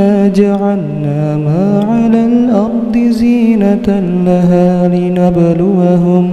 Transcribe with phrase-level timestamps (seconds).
[0.00, 3.88] إنا جعلنا ما على الأرض زينة
[4.26, 6.32] لها لنبلوهم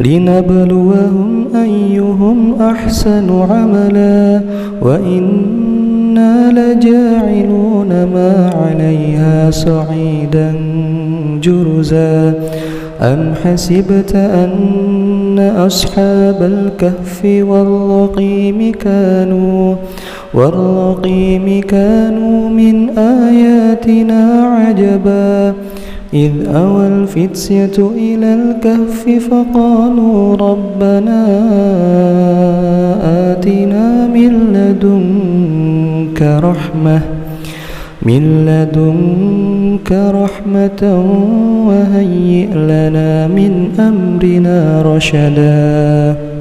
[0.00, 4.40] لنبلوهم أيهم أحسن عملا
[4.82, 10.54] وإنا لجاعلون ما عليها صعيدا
[11.42, 12.34] جرزا
[13.00, 14.50] أم حسبت أن
[15.38, 19.74] أصحاب الكهف والرقيم كانوا
[20.34, 25.54] والرقيم كانوا من آياتنا عجبا.
[26.14, 31.26] إذ أوى الفتية إلى الكهف فقالوا ربنا
[33.32, 37.00] آتنا من لدنك رحمة.
[38.04, 40.82] من لدنك رحمة
[41.68, 46.33] وهيئ لنا من أمرنا رشدا.